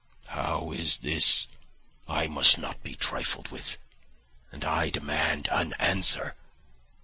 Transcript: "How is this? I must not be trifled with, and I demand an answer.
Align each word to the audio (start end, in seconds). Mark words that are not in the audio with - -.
"How 0.29 0.71
is 0.71 0.97
this? 0.97 1.45
I 2.07 2.25
must 2.25 2.57
not 2.57 2.81
be 2.81 2.95
trifled 2.95 3.49
with, 3.49 3.77
and 4.51 4.65
I 4.65 4.89
demand 4.89 5.47
an 5.51 5.73
answer. 5.77 6.35